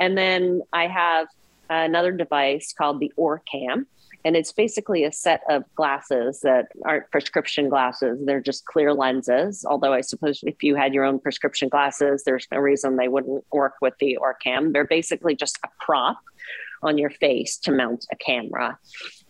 [0.00, 1.28] And then I have
[1.68, 3.86] another device called the OrCam.
[4.26, 8.18] And it's basically a set of glasses that aren't prescription glasses.
[8.24, 9.66] They're just clear lenses.
[9.68, 13.44] Although I suppose if you had your own prescription glasses, there's no reason they wouldn't
[13.52, 14.72] work with the OrCam.
[14.72, 16.18] They're basically just a prop
[16.84, 18.78] on your face to mount a camera.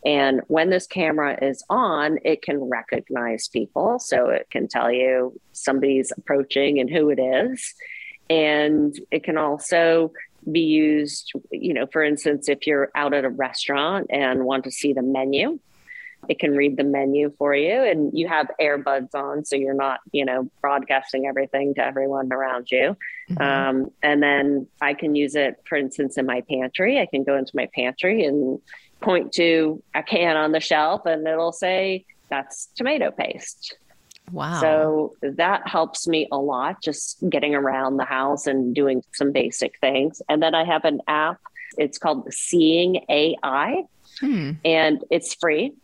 [0.04, 3.98] And when this camera is on, it can recognize people.
[3.98, 7.74] So it can tell you somebody's approaching and who it is.
[8.28, 10.12] And it can also
[10.50, 14.70] be used, you know, for instance, if you're out at a restaurant and want to
[14.70, 15.58] see the menu,
[16.28, 20.00] it can read the menu for you and you have earbuds on so you're not
[20.12, 22.96] you know broadcasting everything to everyone around you
[23.30, 23.42] mm-hmm.
[23.42, 27.36] um, and then i can use it for instance in my pantry i can go
[27.36, 28.60] into my pantry and
[29.00, 33.76] point to a can on the shelf and it'll say that's tomato paste
[34.32, 34.60] Wow.
[34.60, 39.78] So that helps me a lot just getting around the house and doing some basic
[39.80, 40.22] things.
[40.28, 41.40] And then I have an app,
[41.76, 43.84] it's called Seeing AI,
[44.20, 44.52] hmm.
[44.64, 45.74] and it's free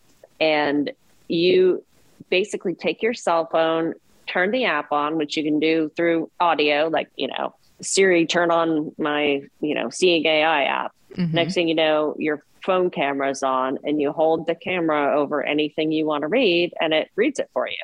[0.40, 0.90] and
[1.28, 1.84] you
[2.30, 3.94] basically take your cell phone,
[4.26, 8.50] turn the app on, which you can do through audio, like, you know, Siri, turn
[8.50, 10.94] on my, you know, Seeing AI app.
[11.16, 11.34] Mm-hmm.
[11.34, 15.92] Next thing you know, your phone camera's on and you hold the camera over anything
[15.92, 17.76] you want to read and it reads it for you.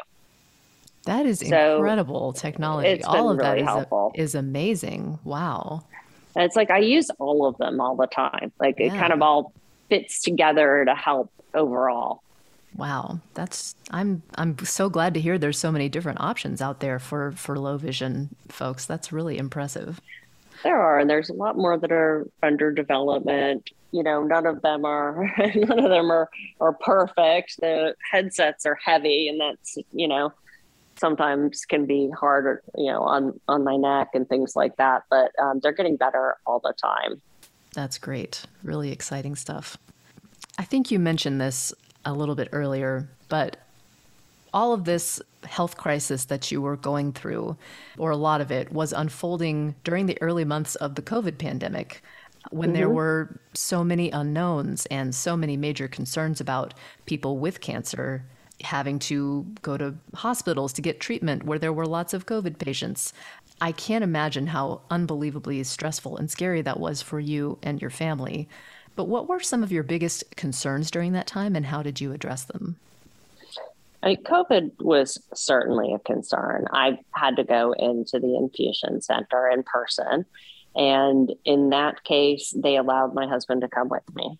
[1.05, 3.03] That is so incredible technology.
[3.05, 5.19] All of really that is, a, is amazing.
[5.25, 5.85] Wow.
[6.35, 8.53] And it's like I use all of them all the time.
[8.61, 8.87] Like yeah.
[8.87, 9.53] it kind of all
[9.89, 12.23] fits together to help overall.
[12.77, 16.99] Wow, that's I'm I'm so glad to hear there's so many different options out there
[16.99, 18.85] for for low vision folks.
[18.85, 20.01] That's really impressive.
[20.63, 23.71] There are, and there's a lot more that are under development.
[23.93, 26.29] You know, none of them are none of them are
[26.61, 27.57] are perfect.
[27.61, 30.33] The headsets are heavy, and that's you know
[30.99, 35.05] sometimes can be harder, you know, on on my neck and things like that.
[35.09, 37.23] But um, they're getting better all the time.
[37.75, 38.45] That's great.
[38.63, 39.79] Really exciting stuff.
[40.59, 41.75] I think you mentioned this
[42.07, 43.59] a little bit earlier, but
[44.55, 47.57] all of this health crisis that you were going through,
[47.99, 52.03] or a lot of it, was unfolding during the early months of the COVID pandemic
[52.51, 52.77] when mm-hmm.
[52.77, 58.25] there were so many unknowns and so many major concerns about people with cancer
[58.63, 63.13] having to go to hospitals to get treatment where there were lots of COVID patients.
[63.61, 68.49] I can't imagine how unbelievably stressful and scary that was for you and your family.
[68.97, 72.13] But what were some of your biggest concerns during that time and how did you
[72.13, 72.77] address them?
[74.03, 76.67] I mean, COVID was certainly a concern.
[76.73, 80.25] I had to go into the infusion center in person.
[80.75, 84.39] And in that case, they allowed my husband to come with me.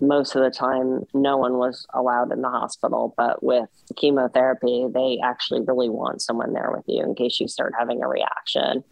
[0.00, 5.20] Most of the time, no one was allowed in the hospital, but with chemotherapy, they
[5.22, 8.82] actually really want someone there with you in case you start having a reaction.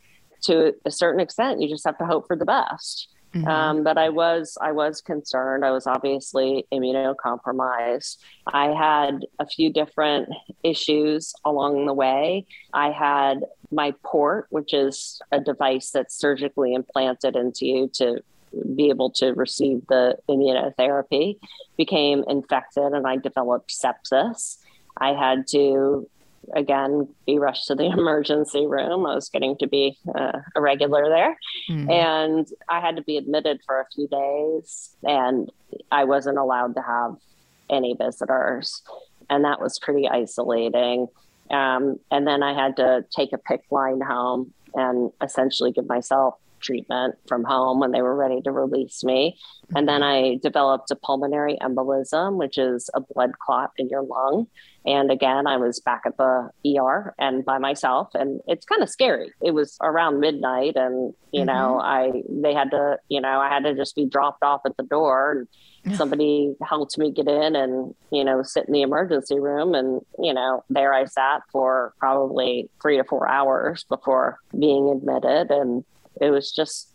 [0.44, 3.08] To a certain extent, you just have to hope for the best.
[3.34, 3.46] Mm-hmm.
[3.46, 5.64] Um, but I was I was concerned.
[5.64, 8.16] I was obviously immunocompromised.
[8.46, 10.28] I had a few different
[10.64, 12.46] issues along the way.
[12.72, 18.20] I had my port, which is a device that's surgically implanted into you to
[18.74, 21.38] be able to receive the immunotherapy,
[21.76, 24.56] became infected, and I developed sepsis.
[24.98, 26.08] I had to
[26.54, 29.06] again be rushed to the emergency room.
[29.06, 31.36] I was getting to be uh, a regular there.
[31.68, 31.90] Mm-hmm.
[31.90, 35.50] And I had to be admitted for a few days, and
[35.90, 37.16] I wasn't allowed to have
[37.68, 38.82] any visitors.
[39.28, 41.06] And that was pretty isolating.
[41.50, 46.34] Um, and then I had to take a PICC line home and essentially give myself
[46.60, 49.38] treatment from home when they were ready to release me.
[49.74, 54.46] And then I developed a pulmonary embolism, which is a blood clot in your lung.
[54.86, 58.88] And again, I was back at the ER and by myself, and it's kind of
[58.88, 59.30] scary.
[59.42, 61.46] It was around midnight, and you mm-hmm.
[61.46, 64.76] know, I they had to, you know, I had to just be dropped off at
[64.76, 65.46] the door.
[65.84, 70.00] And somebody helped me get in and you know sit in the emergency room, and
[70.18, 75.84] you know, there I sat for probably three to four hours before being admitted, and
[76.20, 76.88] it was just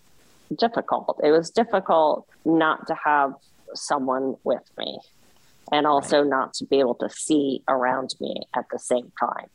[0.56, 1.20] difficult.
[1.24, 3.34] It was difficult not to have
[3.74, 5.00] someone with me
[5.72, 6.30] and also right.
[6.30, 9.48] not to be able to see around me at the same time.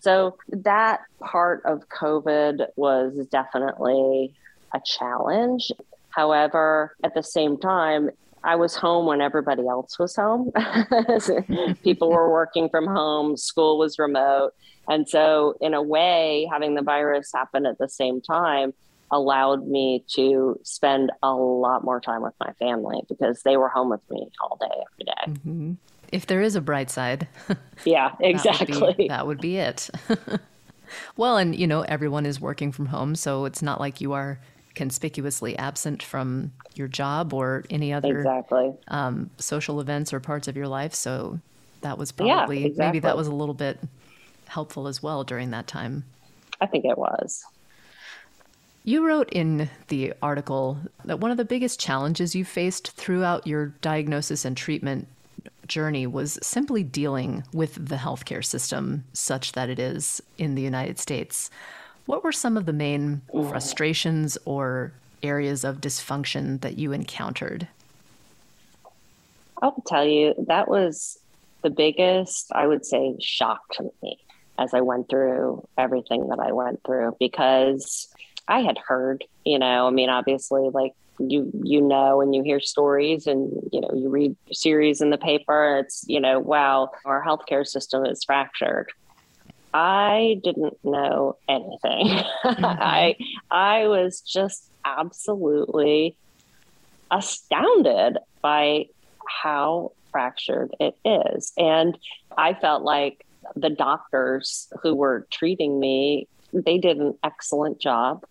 [0.00, 4.34] So that part of COVID was definitely
[4.74, 5.72] a challenge.
[6.10, 8.10] However, at the same time,
[8.44, 10.52] I was home when everybody else was home.
[11.82, 14.52] People were working from home, school was remote.
[14.88, 18.72] And so, in a way, having the virus happen at the same time
[19.10, 23.90] allowed me to spend a lot more time with my family because they were home
[23.90, 25.40] with me all day, every day.
[25.40, 25.72] Mm-hmm.
[26.12, 27.28] If there is a bright side.
[27.84, 28.74] yeah, exactly.
[28.74, 29.90] that, would be, that would be it.
[31.16, 34.40] well, and you know, everyone is working from home, so it's not like you are
[34.78, 38.72] conspicuously absent from your job or any other exactly.
[38.86, 40.94] um, social events or parts of your life.
[40.94, 41.40] So
[41.80, 42.86] that was probably, yeah, exactly.
[42.86, 43.80] maybe that was a little bit
[44.46, 46.04] helpful as well during that time.
[46.60, 47.44] I think it was.
[48.84, 53.74] You wrote in the article that one of the biggest challenges you faced throughout your
[53.82, 55.08] diagnosis and treatment
[55.66, 61.00] journey was simply dealing with the healthcare system such that it is in the United
[61.00, 61.50] States.
[62.08, 63.20] What were some of the main
[63.50, 67.68] frustrations or areas of dysfunction that you encountered?
[69.60, 71.18] I'll tell you, that was
[71.60, 74.18] the biggest, I would say, shock to me
[74.58, 78.08] as I went through everything that I went through because
[78.48, 82.60] I had heard, you know, I mean, obviously, like you you know and you hear
[82.60, 87.24] stories and you know you read series in the paper it's you know wow our
[87.24, 88.88] healthcare system is fractured
[89.74, 93.14] i didn't know anything i
[93.50, 96.16] i was just absolutely
[97.10, 98.86] astounded by
[99.42, 101.98] how fractured it is and
[102.36, 103.24] i felt like
[103.56, 108.24] the doctors who were treating me, they did an excellent job.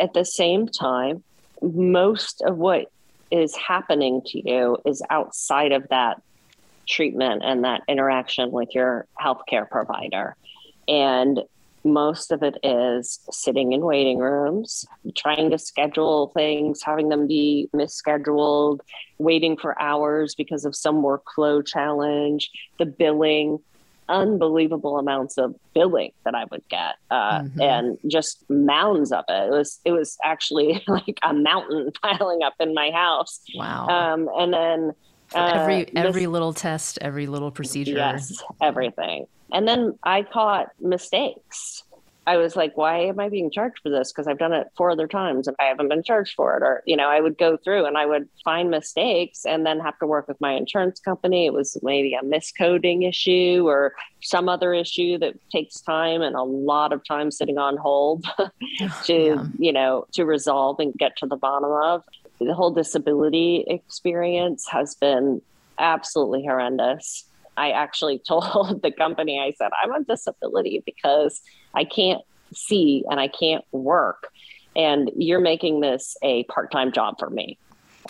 [0.00, 1.22] At the same time,
[1.60, 2.90] most of what
[3.30, 6.22] is happening to you is outside of that
[6.86, 10.36] treatment and that interaction with your healthcare provider.
[10.88, 11.40] And
[11.84, 17.68] most of it is sitting in waiting rooms, trying to schedule things, having them be
[17.74, 18.80] misscheduled,
[19.18, 23.58] waiting for hours because of some workflow challenge, the billing,
[24.08, 27.60] unbelievable amounts of billing that I would get, uh, mm-hmm.
[27.60, 29.48] and just mounds of it.
[29.48, 33.40] It was it was actually like a mountain piling up in my house.
[33.54, 33.86] Wow.
[33.88, 34.92] Um, and then
[35.34, 37.92] uh, every every little test, every little procedure.
[37.92, 39.26] Yes, everything.
[39.52, 41.84] And then I caught mistakes.
[42.24, 44.12] I was like, why am I being charged for this?
[44.12, 46.62] Because I've done it four other times and I haven't been charged for it.
[46.62, 49.98] Or, you know, I would go through and I would find mistakes and then have
[49.98, 51.46] to work with my insurance company.
[51.46, 56.44] It was maybe a miscoding issue or some other issue that takes time and a
[56.44, 58.24] lot of time sitting on hold
[59.04, 59.44] to, yeah.
[59.58, 62.04] you know, to resolve and get to the bottom of.
[62.44, 65.42] The whole disability experience has been
[65.78, 67.24] absolutely horrendous.
[67.56, 71.40] I actually told the company, I said, I'm on disability because
[71.74, 72.22] I can't
[72.54, 74.28] see and I can't work.
[74.74, 77.58] And you're making this a part time job for me.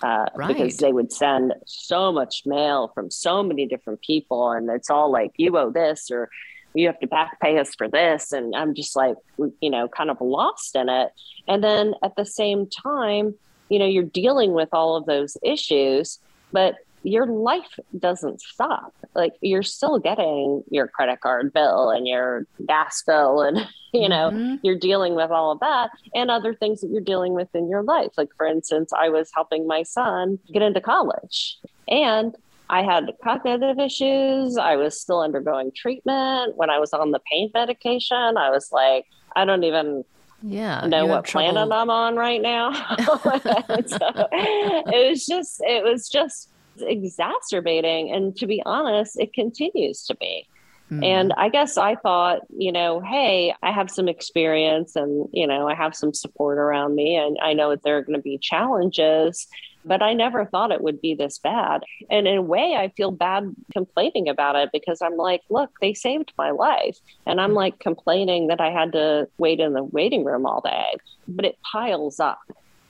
[0.02, 0.48] Uh, right.
[0.48, 5.12] Because they would send so much mail from so many different people, and it's all
[5.12, 6.30] like, you owe this, or
[6.74, 8.32] you have to back pay us for this.
[8.32, 9.16] And I'm just like,
[9.60, 11.12] you know, kind of lost in it.
[11.46, 13.34] And then at the same time,
[13.72, 16.18] you know, you're dealing with all of those issues,
[16.52, 18.94] but your life doesn't stop.
[19.14, 24.30] Like you're still getting your credit card bill and your gas bill, and you know,
[24.30, 24.56] mm-hmm.
[24.62, 27.82] you're dealing with all of that and other things that you're dealing with in your
[27.82, 28.12] life.
[28.18, 31.58] Like, for instance, I was helping my son get into college
[31.88, 32.36] and
[32.68, 34.56] I had cognitive issues.
[34.58, 36.56] I was still undergoing treatment.
[36.56, 40.04] When I was on the pain medication, I was like, I don't even
[40.42, 46.48] yeah know what planet i'm on right now so it was just it was just
[46.80, 48.12] exacerbating.
[48.12, 50.46] And to be honest, it continues to be.
[50.90, 51.04] Mm.
[51.04, 55.68] And I guess I thought, you know, hey, I have some experience and, you know,
[55.68, 58.38] I have some support around me and I know that there are going to be
[58.38, 59.46] challenges,
[59.84, 61.82] but I never thought it would be this bad.
[62.10, 65.94] And in a way, I feel bad complaining about it because I'm like, look, they
[65.94, 66.98] saved my life.
[67.26, 70.96] And I'm like complaining that I had to wait in the waiting room all day,
[71.26, 72.40] but it piles up.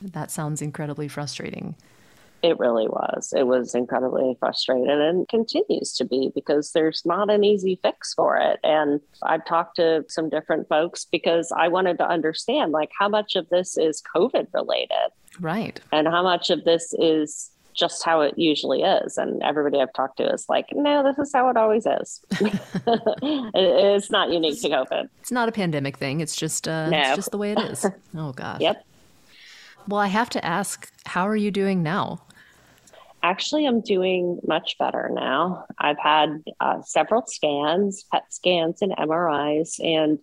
[0.00, 1.76] That sounds incredibly frustrating.
[2.42, 3.32] It really was.
[3.36, 8.36] It was incredibly frustrating and continues to be because there's not an easy fix for
[8.36, 8.58] it.
[8.64, 13.36] And I've talked to some different folks because I wanted to understand like how much
[13.36, 15.12] of this is COVID related.
[15.40, 15.80] Right.
[15.92, 19.16] And how much of this is just how it usually is.
[19.16, 22.20] And everybody I've talked to is like, no, this is how it always is.
[22.40, 25.08] it's not unique to COVID.
[25.20, 26.20] It's not a pandemic thing.
[26.20, 26.98] It's just uh, no.
[26.98, 27.86] it's just the way it is.
[28.14, 28.60] Oh gosh.
[28.60, 28.84] Yep.
[29.88, 32.20] Well, I have to ask, how are you doing now?
[33.22, 35.66] Actually, I'm doing much better now.
[35.78, 40.18] I've had uh, several scans, PET scans, and MRIs, and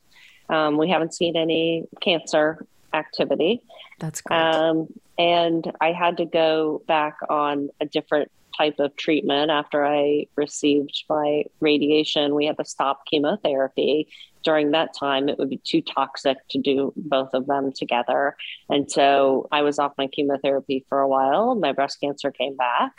[0.49, 3.61] um, we haven't seen any cancer activity.
[3.99, 4.37] That's great.
[4.37, 4.87] Um,
[5.17, 11.03] and I had to go back on a different type of treatment after I received
[11.09, 12.35] my radiation.
[12.35, 14.07] We had to stop chemotherapy
[14.43, 18.35] during that time, it would be too toxic to do both of them together.
[18.69, 21.55] And so I was off my chemotherapy for a while.
[21.55, 22.93] My breast cancer came back.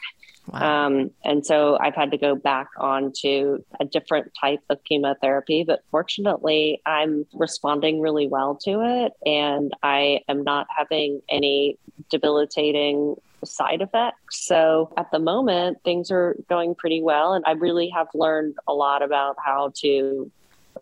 [0.48, 0.86] Wow.
[0.86, 5.64] Um, and so I've had to go back on to a different type of chemotherapy.
[5.64, 9.12] But fortunately, I'm responding really well to it.
[9.28, 11.78] And I am not having any
[12.10, 14.46] debilitating side effects.
[14.46, 17.32] So at the moment, things are going pretty well.
[17.32, 20.30] And I really have learned a lot about how to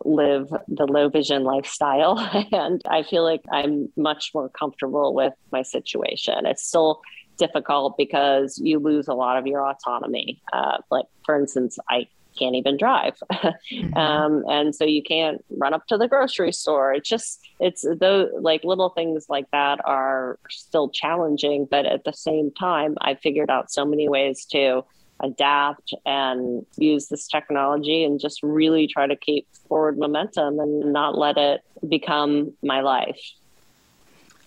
[0.05, 2.19] live the low vision lifestyle.
[2.53, 6.47] and I feel like I'm much more comfortable with my situation.
[6.47, 7.01] It's still
[7.37, 10.43] difficult because you lose a lot of your autonomy.
[10.53, 12.09] Uh, like, for instance, I
[12.39, 13.19] can't even drive.
[13.33, 13.97] mm-hmm.
[13.97, 16.93] um, and so you can't run up to the grocery store.
[16.93, 21.67] It's just, it's those like little things like that are still challenging.
[21.71, 24.85] But at the same time, I figured out so many ways to
[25.21, 31.19] adapt and use this technology and just really try to keep forward momentum and not
[31.19, 33.21] let it become my life.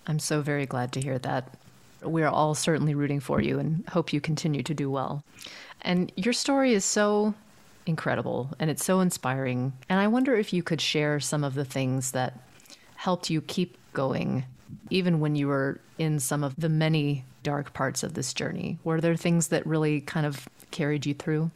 [0.06, 1.54] I'm so very glad to hear that.
[2.02, 5.22] We're all certainly rooting for you and hope you continue to do well.
[5.82, 7.34] And your story is so
[7.86, 9.72] incredible and it's so inspiring.
[9.88, 12.38] And I wonder if you could share some of the things that
[12.96, 14.44] helped you keep going,
[14.90, 18.78] even when you were in some of the many dark parts of this journey.
[18.84, 21.50] Were there things that really kind of carried you through?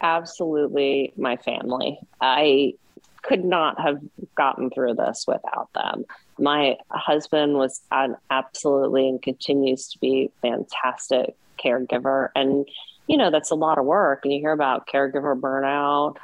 [0.00, 1.98] absolutely my family.
[2.20, 2.74] I
[3.22, 3.98] could not have
[4.34, 6.04] gotten through this without them.
[6.38, 12.30] My husband was an absolutely and continues to be fantastic caregiver.
[12.34, 12.66] And,
[13.10, 14.20] you know, that's a lot of work.
[14.22, 16.18] And you hear about caregiver burnout.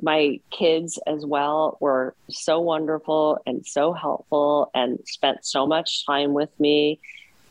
[0.00, 6.32] My kids as well were so wonderful and so helpful and spent so much time
[6.32, 6.98] with me.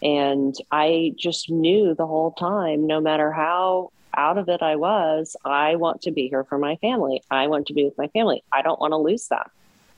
[0.02, 5.36] And I just knew the whole time, no matter how out of it I was,
[5.46, 7.22] I want to be here for my family.
[7.30, 8.44] I want to be with my family.
[8.52, 9.46] I don't want to lose them.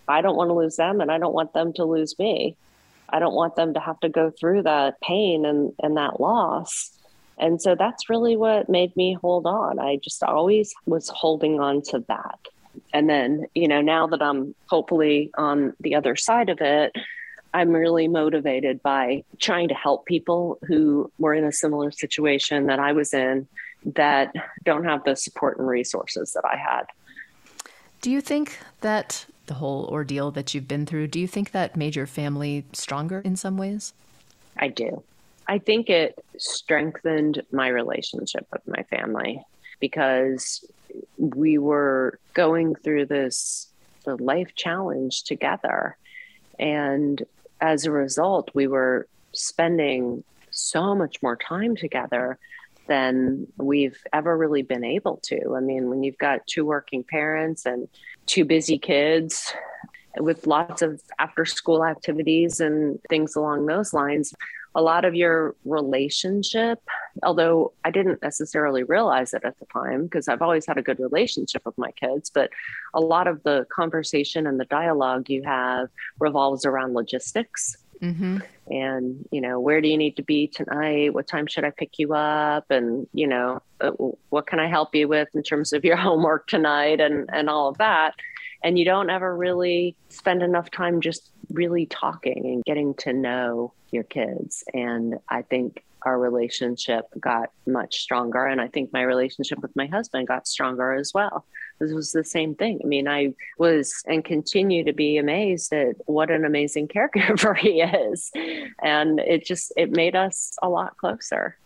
[0.05, 2.57] I don't want to lose them and I don't want them to lose me.
[3.07, 6.98] I don't want them to have to go through that pain and, and that loss.
[7.39, 9.79] And so that's really what made me hold on.
[9.79, 12.39] I just always was holding on to that.
[12.93, 16.95] And then, you know, now that I'm hopefully on the other side of it,
[17.53, 22.79] I'm really motivated by trying to help people who were in a similar situation that
[22.79, 23.47] I was in
[23.95, 24.33] that
[24.63, 26.83] don't have the support and resources that I had.
[28.01, 31.75] Do you think that the whole ordeal that you've been through, do you think that
[31.75, 33.93] made your family stronger in some ways?
[34.57, 35.01] I do.
[35.49, 39.43] I think it strengthened my relationship with my family
[39.79, 40.63] because
[41.17, 43.67] we were going through this
[44.05, 45.97] the life challenge together
[46.59, 47.23] and
[47.59, 52.37] as a result we were spending so much more time together
[52.85, 55.55] than we've ever really been able to.
[55.55, 57.87] I mean, when you've got two working parents and
[58.25, 59.53] two busy kids
[60.17, 64.33] with lots of after school activities and things along those lines,
[64.75, 66.79] a lot of your relationship,
[67.23, 70.99] although I didn't necessarily realize it at the time because I've always had a good
[70.99, 72.51] relationship with my kids, but
[72.93, 75.89] a lot of the conversation and the dialogue you have
[76.19, 78.37] revolves around logistics Mm-hmm.
[78.71, 81.13] And, you know, where do you need to be tonight?
[81.13, 82.69] What time should I pick you up?
[82.69, 83.91] And, you know, uh,
[84.29, 87.69] what can I help you with in terms of your homework tonight and, and all
[87.69, 88.15] of that.
[88.63, 93.73] And you don't ever really spend enough time just really talking and getting to know
[93.91, 94.63] your kids.
[94.73, 98.45] And I think our relationship got much stronger.
[98.45, 101.45] And I think my relationship with my husband got stronger as well.
[101.79, 102.79] This was the same thing.
[102.83, 107.81] I mean, I was and continue to be amazed at what an amazing caregiver he
[107.81, 108.31] is.
[108.81, 111.57] And it just, it made us a lot closer.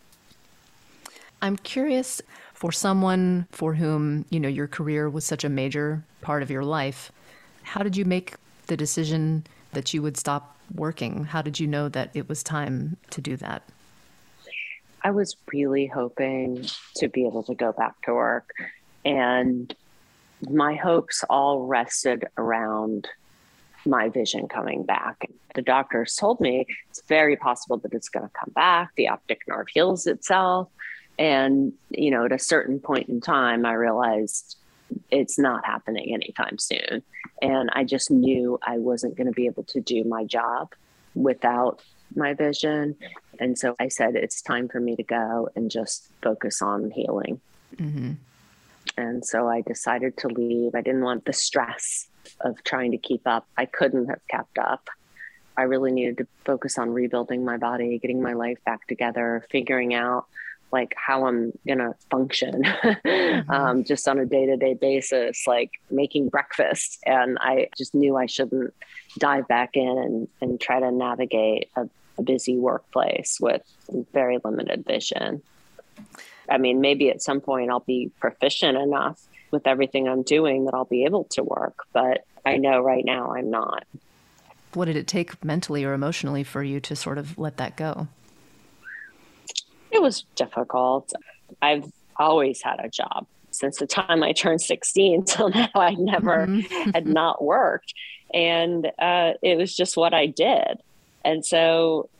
[1.42, 2.22] I'm curious
[2.54, 6.64] for someone for whom, you know, your career was such a major part of your
[6.64, 7.12] life,
[7.62, 8.34] how did you make
[8.66, 9.44] the decision
[9.74, 11.24] that you would stop working?
[11.24, 13.62] How did you know that it was time to do that?
[15.02, 16.66] I was really hoping
[16.96, 18.50] to be able to go back to work.
[19.04, 19.74] And
[20.48, 23.06] my hopes all rested around
[23.86, 25.28] my vision coming back.
[25.54, 28.90] The doctors told me it's very possible that it's going to come back.
[28.96, 30.68] The optic nerve heals itself.
[31.18, 34.56] And, you know, at a certain point in time, I realized
[35.10, 37.02] it's not happening anytime soon.
[37.40, 40.72] And I just knew I wasn't going to be able to do my job
[41.14, 41.82] without
[42.14, 42.96] my vision.
[43.38, 47.40] And so I said, it's time for me to go and just focus on healing.
[47.76, 48.12] Mm-hmm.
[48.96, 50.74] And so I decided to leave.
[50.74, 52.06] I didn't want the stress
[52.40, 53.46] of trying to keep up.
[53.56, 54.88] I couldn't have kept up.
[55.56, 59.94] I really needed to focus on rebuilding my body, getting my life back together, figuring
[59.94, 60.26] out
[60.74, 63.50] like how I'm gonna function mm-hmm.
[63.50, 66.98] um, just on a day to day basis, like making breakfast.
[67.06, 68.74] And I just knew I shouldn't
[69.18, 73.62] dive back in and, and try to navigate a, a busy workplace with
[74.12, 75.42] very limited vision.
[76.50, 79.22] I mean, maybe at some point I'll be proficient enough
[79.52, 83.32] with everything I'm doing that I'll be able to work, but I know right now
[83.32, 83.84] I'm not.
[84.72, 88.08] What did it take mentally or emotionally for you to sort of let that go?
[89.94, 91.12] It was difficult.
[91.62, 95.70] I've always had a job since the time I turned 16 till now.
[95.74, 96.90] I never mm-hmm.
[96.90, 97.94] had not worked.
[98.32, 100.80] And uh, it was just what I did.
[101.24, 102.10] And so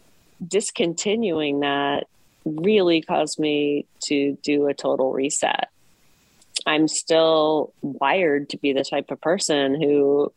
[0.47, 2.07] discontinuing that
[2.45, 5.69] really caused me to do a total reset.
[6.67, 10.33] I'm still wired to be the type of person who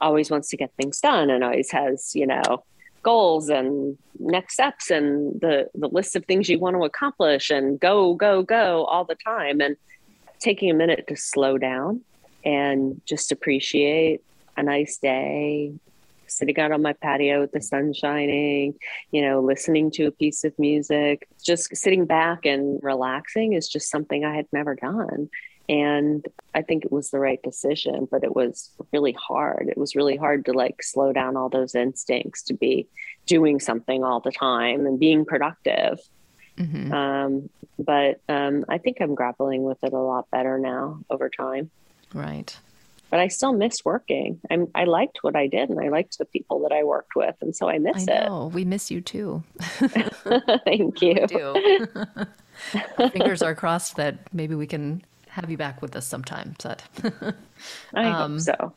[0.00, 2.64] always wants to get things done and always has, you know,
[3.02, 7.80] goals and next steps and the the list of things you want to accomplish and
[7.80, 9.60] go go go all the time.
[9.60, 9.76] And
[10.40, 12.00] taking a minute to slow down
[12.44, 14.22] and just appreciate
[14.56, 15.72] a nice day
[16.26, 18.72] sitting out on my patio with the sun shining
[19.10, 23.90] you know listening to a piece of music just sitting back and relaxing is just
[23.90, 25.28] something i had never done.
[25.68, 29.94] And i think it was the right decision but it was really hard it was
[29.94, 32.86] really hard to like slow down all those instincts to be
[33.26, 35.98] doing something all the time and being productive
[36.60, 36.92] Mm-hmm.
[36.92, 41.70] Um, but um, I think I'm grappling with it a lot better now over time.
[42.12, 42.56] Right.
[43.08, 44.40] But I still miss working.
[44.50, 47.34] I'm, I liked what I did and I liked the people that I worked with.
[47.40, 48.46] And so I miss I know.
[48.46, 48.54] it.
[48.54, 49.42] We miss you too.
[49.58, 51.26] Thank you.
[53.10, 56.54] Fingers are crossed that maybe we can have you back with us sometime.
[56.62, 56.82] But
[57.94, 58.72] I um, hope so.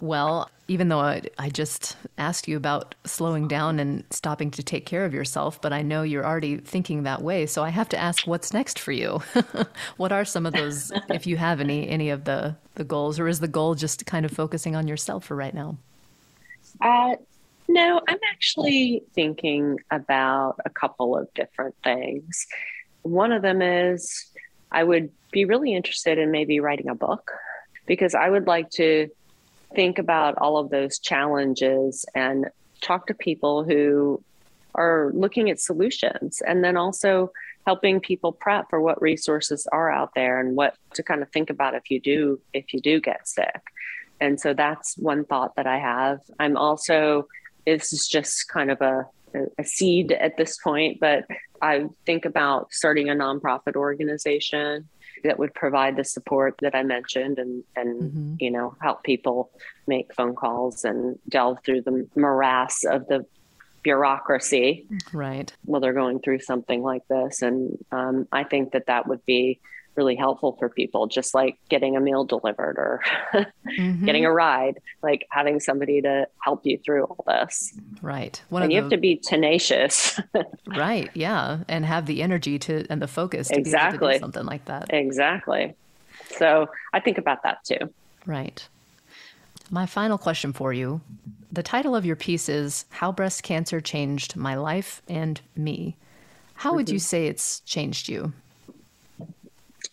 [0.00, 4.84] Well, even though I, I, just asked you about slowing down and stopping to take
[4.84, 7.46] care of yourself, but I know you're already thinking that way.
[7.46, 9.22] So I have to ask, what's next for you?
[9.98, 13.28] what are some of those, if you have any, any of the the goals, or
[13.28, 15.76] is the goal just kind of focusing on yourself for right now?
[16.80, 17.16] Uh,
[17.68, 22.46] no, I'm actually thinking about a couple of different things.
[23.02, 24.31] One of them is
[24.72, 27.30] I would be really interested in maybe writing a book
[27.86, 29.08] because I would like to
[29.74, 32.46] think about all of those challenges and
[32.80, 34.22] talk to people who
[34.74, 37.32] are looking at solutions and then also
[37.66, 41.50] helping people prep for what resources are out there and what to kind of think
[41.50, 43.62] about if you do if you do get sick.
[44.20, 46.20] And so that's one thought that i have.
[46.38, 47.28] I'm also
[47.66, 49.06] this is just kind of a,
[49.58, 51.24] a seed at this point but
[51.60, 54.88] i think about starting a nonprofit organization
[55.24, 58.34] that would provide the support that I mentioned and and mm-hmm.
[58.40, 59.50] you know help people
[59.86, 63.24] make phone calls and delve through the morass of the
[63.82, 64.86] bureaucracy.
[65.12, 65.52] Right.
[65.64, 67.42] While they're going through something like this.
[67.42, 69.60] And um, I think that that would be
[69.96, 73.00] really helpful for people, just like getting a meal delivered or
[73.66, 74.04] mm-hmm.
[74.04, 77.78] getting a ride, like having somebody to help you through all this.
[78.00, 78.40] Right.
[78.48, 78.82] One and you the...
[78.84, 80.20] have to be tenacious.
[80.66, 81.10] right.
[81.14, 81.58] Yeah.
[81.68, 84.14] And have the energy to and the focus to exactly.
[84.14, 84.92] do something like that.
[84.92, 85.74] Exactly.
[86.28, 87.92] So I think about that too.
[88.26, 88.66] Right.
[89.70, 91.00] My final question for you
[91.50, 95.96] the title of your piece is How Breast Cancer Changed My Life and Me.
[96.54, 96.76] How mm-hmm.
[96.76, 98.32] would you say it's changed you?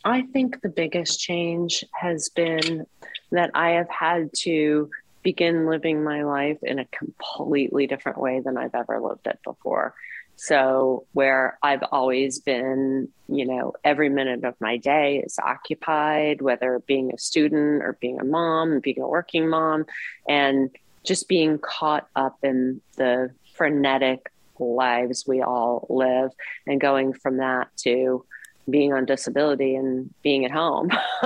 [0.03, 2.85] I think the biggest change has been
[3.31, 4.89] that I have had to
[5.23, 9.93] begin living my life in a completely different way than I've ever lived it before.
[10.37, 16.79] So, where I've always been, you know, every minute of my day is occupied, whether
[16.87, 19.85] being a student or being a mom, being a working mom,
[20.29, 20.69] and
[21.03, 26.31] just being caught up in the frenetic lives we all live
[26.67, 28.25] and going from that to
[28.71, 30.89] being on disability and being at home.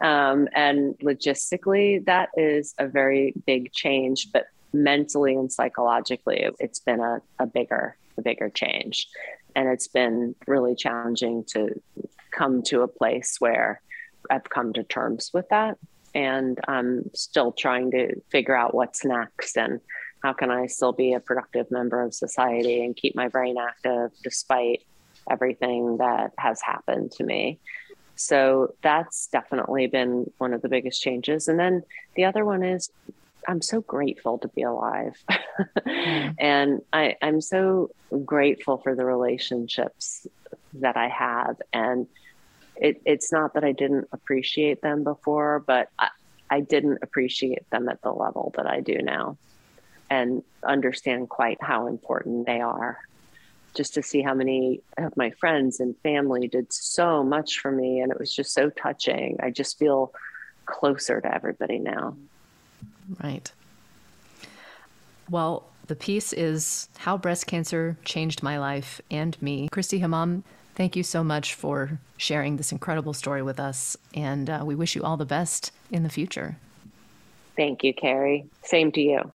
[0.00, 7.00] um, and logistically, that is a very big change, but mentally and psychologically, it's been
[7.00, 9.08] a, a bigger, a bigger change.
[9.56, 11.80] And it's been really challenging to
[12.30, 13.80] come to a place where
[14.30, 15.78] I've come to terms with that.
[16.14, 19.80] And I'm still trying to figure out what's next and
[20.22, 24.10] how can I still be a productive member of society and keep my brain active
[24.22, 24.82] despite
[25.30, 27.58] everything that has happened to me.
[28.16, 31.48] So that's definitely been one of the biggest changes.
[31.48, 31.82] And then
[32.16, 32.90] the other one is
[33.46, 35.16] I'm so grateful to be alive.
[35.30, 36.34] mm.
[36.38, 37.90] And I, I'm so
[38.24, 40.26] grateful for the relationships
[40.74, 41.56] that I have.
[41.72, 42.06] And
[42.76, 46.08] it, it's not that I didn't appreciate them before, but I,
[46.50, 49.36] I didn't appreciate them at the level that I do now
[50.10, 52.98] and understand quite how important they are
[53.78, 58.00] just to see how many of my friends and family did so much for me.
[58.00, 59.38] And it was just so touching.
[59.40, 60.12] I just feel
[60.66, 62.16] closer to everybody now.
[63.22, 63.50] Right.
[65.30, 69.68] Well, the piece is How Breast Cancer Changed My Life and Me.
[69.70, 70.42] Christy Hamam,
[70.74, 73.96] thank you so much for sharing this incredible story with us.
[74.12, 76.56] And uh, we wish you all the best in the future.
[77.56, 78.46] Thank you, Carrie.
[78.64, 79.32] Same to you.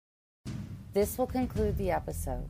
[0.93, 2.49] This will conclude the episode.